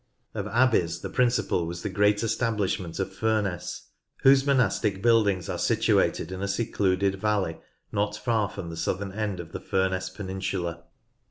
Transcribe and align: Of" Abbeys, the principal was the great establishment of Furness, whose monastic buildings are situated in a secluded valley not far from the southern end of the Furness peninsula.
Of" 0.33 0.47
Abbeys, 0.47 1.01
the 1.01 1.11
principal 1.11 1.67
was 1.67 1.83
the 1.83 1.89
great 1.89 2.23
establishment 2.23 2.97
of 2.97 3.13
Furness, 3.15 3.89
whose 4.23 4.47
monastic 4.47 4.99
buildings 4.99 5.47
are 5.47 5.59
situated 5.59 6.31
in 6.31 6.41
a 6.41 6.47
secluded 6.47 7.21
valley 7.21 7.59
not 7.91 8.17
far 8.17 8.49
from 8.49 8.71
the 8.71 8.77
southern 8.77 9.11
end 9.11 9.39
of 9.39 9.51
the 9.51 9.59
Furness 9.61 10.09
peninsula. 10.09 10.85